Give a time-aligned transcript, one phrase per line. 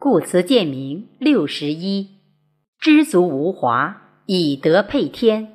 [0.00, 2.06] 故辞建明六十一，
[2.78, 5.54] 知足无华，以德配天。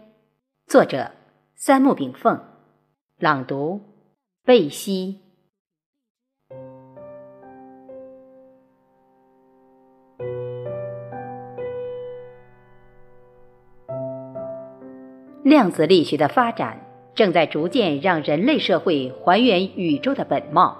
[0.67, 1.11] 作者：
[1.55, 2.41] 三木炳凤。
[3.17, 3.79] 朗读：
[4.43, 5.19] 贝西。
[15.41, 16.85] 量子力学的发展
[17.15, 20.79] 正在逐渐让人类社会还原宇宙的本貌。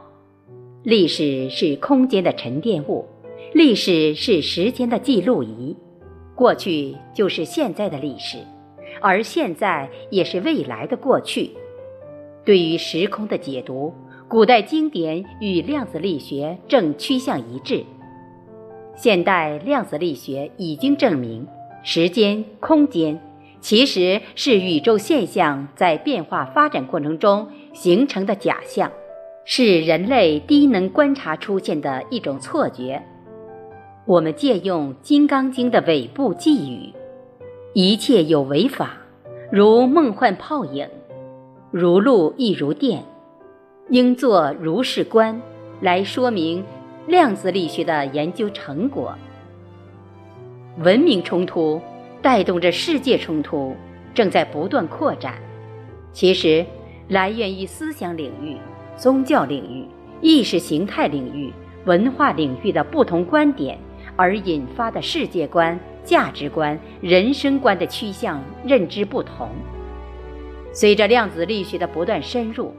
[0.84, 3.08] 历史是空间的沉淀物。
[3.54, 5.78] 历史是时间的记录仪，
[6.34, 8.40] 过去就是现在的历史，
[9.00, 11.52] 而现在也是未来的过去。
[12.44, 13.94] 对于时空的解读，
[14.28, 17.84] 古代经典与量子力学正趋向一致。
[18.96, 21.48] 现代量子力学已经证明，
[21.84, 23.22] 时间、空间
[23.62, 28.92] 其实是宇宙现象在变化发展过程中形成的假象，
[29.46, 33.04] 是人类低能观察出现的一种错觉。
[34.06, 36.92] 我们借用《金刚经》的尾部寄语
[37.74, 38.98] ：“一切有为法，
[39.50, 40.90] 如梦幻泡影，
[41.72, 43.06] 如露亦如电，
[43.90, 45.42] 应作如是观。”
[45.80, 46.64] 来说明
[47.08, 49.16] 量子力学的研究成果。
[50.80, 51.82] 文明冲突
[52.22, 53.76] 带动着世界冲突
[54.14, 55.36] 正在不断扩展，
[56.14, 56.66] 其实
[57.10, 58.58] 来源于思想领域、
[58.96, 59.86] 宗教领域、
[60.22, 61.52] 意识形态领域、
[61.86, 63.78] 文化领域的不同观点。
[64.16, 69.50] 而引发的世界观、价值观、人生观的趋向认知不同。
[70.72, 72.74] 随着量子力学的不断深入，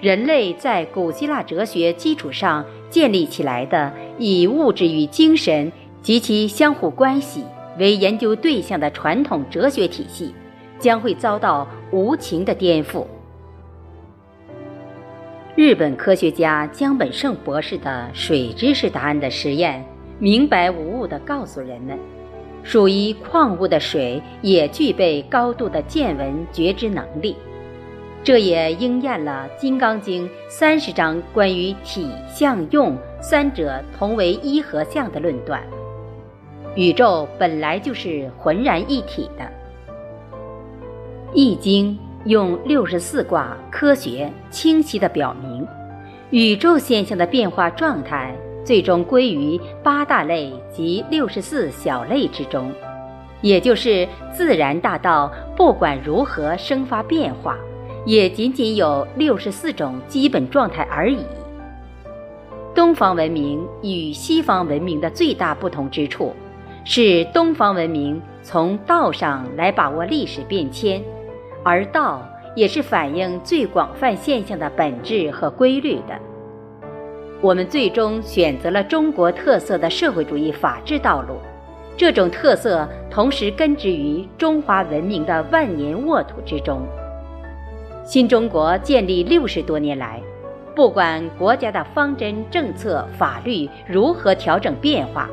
[0.00, 5.72] 人类在古希腊哲学基础上建立起来的以物质与精神
[6.02, 7.44] 及其相互关系
[7.78, 10.34] 为研究对象的传统哲学体系，
[10.78, 13.06] 将会遭到无情的颠覆。
[15.56, 19.84] 日本科学家江本胜博士的水知识答案的实验。
[20.18, 21.98] 明白无误地告诉人们，
[22.62, 27.36] 属于矿物的水也具备高度的见闻觉知能力。
[28.24, 35.62] 这也应验了《金刚经》三十章关于体、相、用三者同为一和相的论断。
[36.74, 39.44] 宇宙本来就是浑然一体的，
[41.32, 41.96] 《易经》
[42.28, 45.66] 用六十四卦科学清晰地表明，
[46.30, 48.34] 宇宙现象的变化状态。
[48.68, 52.70] 最终归于八大类及六十四小类之中，
[53.40, 57.56] 也就是自然大道，不管如何生发变化，
[58.04, 61.20] 也仅仅有六十四种基本状态而已。
[62.74, 66.36] 东方文明与西方文明的最大不同之处，
[66.84, 71.02] 是东方文明从道上来把握历史变迁，
[71.64, 72.22] 而道
[72.54, 76.20] 也是反映最广泛现象的本质和规律的。
[77.40, 81.36] 我们最终选择了中国特色的社会主义法治道路，
[81.96, 86.82] 这种特色同时根植于中华文明的万年沃土之中。
[88.04, 90.20] 新中国建立六十多年来，
[90.74, 95.30] 不管国家的方针政策、法律如何调整变化，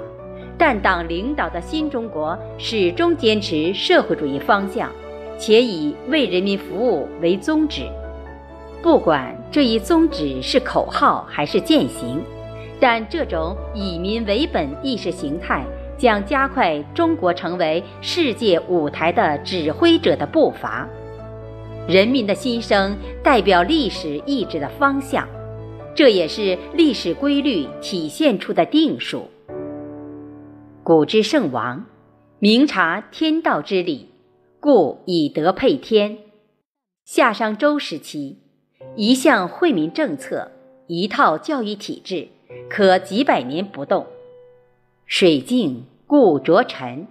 [0.59, 4.91] 但党领导的新中国始终坚持社会主义方向，
[5.39, 7.81] 且以为人民服务为宗旨。
[8.85, 12.21] 不管这一宗旨是口号还是践行，
[12.79, 15.65] 但这种以民为本意识形态
[15.97, 20.87] 将加快中国成为世界舞台的指挥者的步伐。
[21.87, 25.27] 人民的心声代表历史意志的方向，
[25.95, 29.27] 这也是历史规律体现出的定数。
[30.83, 31.83] 古之圣王，
[32.37, 34.11] 明察天道之理，
[34.59, 36.19] 故以德配天。
[37.03, 38.44] 夏商周时期。
[38.97, 40.49] 一项惠民政策，
[40.87, 42.29] 一套教育体制，
[42.69, 44.05] 可几百年不动。
[45.05, 47.05] 水静故浊沉，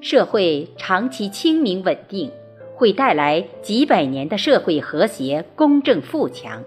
[0.00, 2.30] 社会长期清明稳定，
[2.74, 6.64] 会带来几百年的社会和谐、公正富强。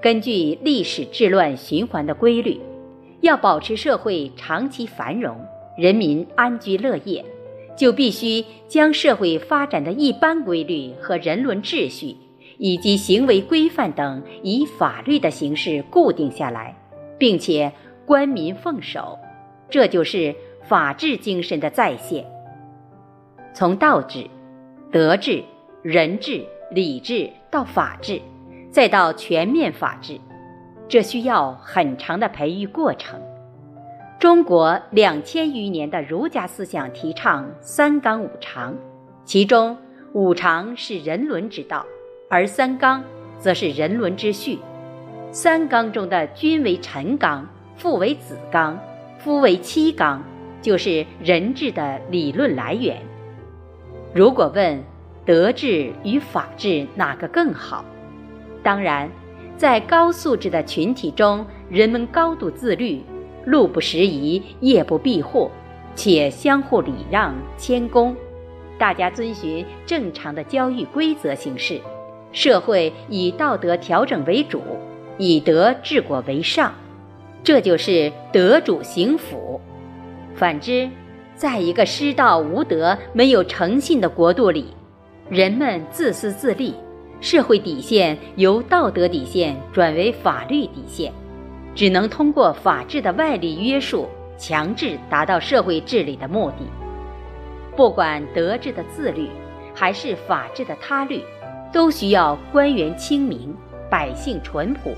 [0.00, 2.58] 根据历史治乱循环的规律，
[3.20, 5.36] 要保持社会长期繁荣、
[5.76, 7.22] 人民安居乐业，
[7.76, 12.16] 就必须将社会发展的一般规律和人伦秩序。
[12.58, 16.74] 以及行为规范等，以法律的形式固定下来，
[17.18, 17.72] 并且
[18.04, 19.18] 官民奉守，
[19.68, 22.24] 这就是法治精神的再现。
[23.54, 24.28] 从道治、
[24.90, 25.42] 德治、
[25.82, 28.20] 人治、礼治到法治，
[28.70, 30.18] 再到全面法治，
[30.88, 33.20] 这需要很长的培育过程。
[34.18, 38.74] 中国两千余年的儒家思想提倡三纲五常，
[39.24, 39.76] 其中
[40.14, 41.84] 五常是人伦之道。
[42.28, 43.04] 而三纲
[43.38, 44.58] 则是人伦之序。
[45.30, 47.46] 三纲中的君为臣纲，
[47.76, 48.78] 父为子纲，
[49.18, 50.22] 夫为妻纲，
[50.60, 53.00] 就是人治的理论来源。
[54.12, 54.82] 如果问
[55.24, 57.84] 德治与法治哪个更好，
[58.62, 59.08] 当然，
[59.56, 63.02] 在高素质的群体中，人们高度自律，
[63.44, 65.50] 路不拾遗，夜不闭户，
[65.94, 68.16] 且相互礼让、谦恭，
[68.78, 71.80] 大家遵循正常的交易规则行事，
[72.36, 74.60] 社会以道德调整为主，
[75.16, 76.70] 以德治国为上。
[77.42, 79.58] 这就是德主行辅。
[80.34, 80.86] 反之，
[81.34, 84.66] 在一个失道无德、没有诚信的国度里，
[85.30, 86.74] 人们自私自利，
[87.22, 91.10] 社会底线由道德底线转为法律底线，
[91.74, 94.06] 只能通过法治的外力约束，
[94.36, 96.66] 强制达到社会治理的目的。
[97.74, 99.30] 不管德治的自律，
[99.74, 101.22] 还是法治的他律，
[101.76, 103.54] 都需要官员清明，
[103.90, 104.94] 百姓淳朴。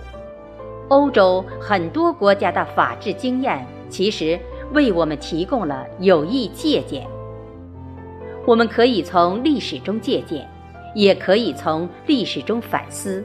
[0.90, 4.38] 欧洲很多国家的法治经验，其实
[4.72, 7.04] 为我们提供了有益借鉴。
[8.46, 10.48] 我们可以从历史中借鉴，
[10.94, 13.24] 也可以从历史中反思。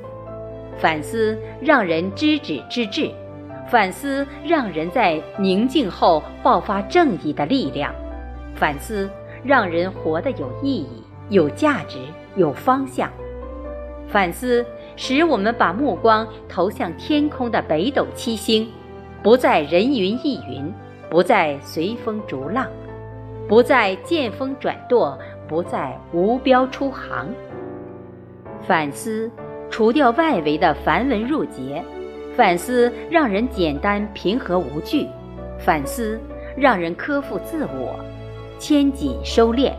[0.79, 3.07] 反思让人知止知智，
[3.69, 7.94] 反思让人在宁静后爆发正义的力量，
[8.56, 9.07] 反思
[9.44, 11.99] 让人活得有意义、有价值、
[12.35, 13.11] 有方向。
[14.13, 14.63] 反思
[14.95, 18.69] 使我们把目光投向天空的北斗七星，
[19.24, 20.71] 不再人云亦云，
[21.10, 22.68] 不再随风逐浪，
[23.48, 25.18] 不再见风转舵，
[25.48, 27.27] 不再无标出航。
[28.62, 29.31] 反思
[29.71, 31.83] 除掉外围的繁文缛节，
[32.36, 35.07] 反思让人简单平和无惧，
[35.57, 36.19] 反思
[36.56, 37.95] 让人克服自我，
[38.59, 39.74] 谦谨收敛，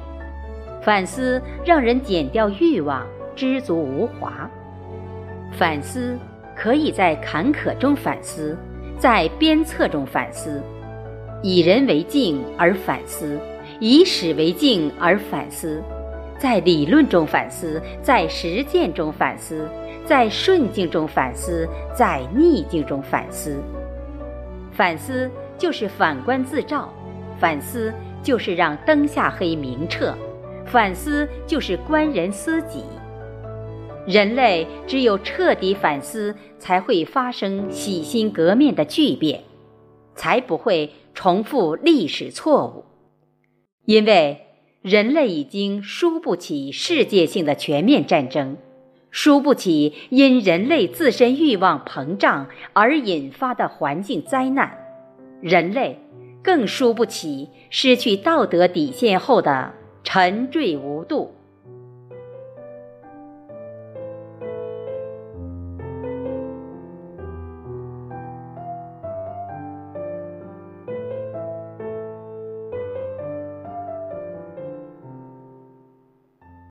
[0.83, 3.07] 反思让人减掉欲望。
[3.35, 4.49] 知足无华，
[5.53, 6.19] 反思
[6.57, 8.57] 可以在坎坷中反思，
[8.99, 10.63] 在鞭策中反思，
[11.43, 13.39] 以人为镜而反思，
[13.81, 15.83] 以史为镜而反思，
[16.39, 19.69] 在理论中反思，在实践中反思，
[20.05, 23.63] 在顺境中反思，在逆境中反思。
[24.73, 26.93] 反思就是反观自照，
[27.39, 27.93] 反思
[28.23, 30.15] 就是让灯下黑明澈，
[30.67, 32.85] 反思就是观人思己。
[34.07, 39.43] 人类只有彻底反思，才会发生洗心革面的巨变，
[40.15, 42.85] 才不会重复历史错误。
[43.87, 44.41] 因为
[44.83, 48.59] 人类已经输不起世界性的全面战争，
[49.11, 54.77] 输不起因人类自身欲望膨胀而引发的环境灾难，
[55.41, 55.99] 人类
[56.43, 59.73] 更输不起失去道德底线后的
[60.03, 61.33] 沉坠无度。